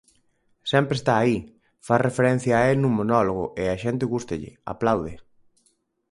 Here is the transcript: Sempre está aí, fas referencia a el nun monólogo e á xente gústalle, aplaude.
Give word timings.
Sempre 0.71 0.95
está 0.99 1.13
aí, 1.17 1.37
fas 1.85 2.03
referencia 2.07 2.53
a 2.57 2.63
el 2.71 2.77
nun 2.81 2.93
monólogo 2.99 3.45
e 3.61 3.63
á 3.73 3.75
xente 3.83 4.09
gústalle, 4.13 4.51
aplaude. 4.73 5.13